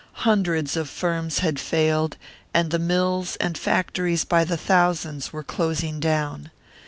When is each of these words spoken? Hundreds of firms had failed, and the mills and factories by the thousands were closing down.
Hundreds 0.25 0.75
of 0.75 0.89
firms 0.89 1.37
had 1.45 1.59
failed, 1.59 2.17
and 2.55 2.71
the 2.71 2.79
mills 2.79 3.35
and 3.35 3.55
factories 3.55 4.25
by 4.25 4.43
the 4.43 4.57
thousands 4.57 5.31
were 5.31 5.43
closing 5.43 5.99
down. 5.99 6.49